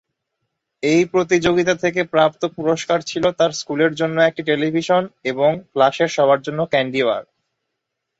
এই 0.83 1.01
প্রতিযোগিতা 1.13 1.73
থেকে 1.83 2.01
প্রাপ্ত 2.13 2.41
পুরস্কার 2.57 2.99
ছিল 3.01 3.23
তার 3.39 3.51
স্কুলের 3.51 3.91
জন্য 3.95 4.17
একটি 4.21 4.41
টেলিভিশন 4.43 5.01
এবং 5.25 5.51
ক্লাসের 5.71 6.09
সবার 6.15 6.39
জন্য 6.41 6.59
ক্যান্ডিবার। 6.71 7.21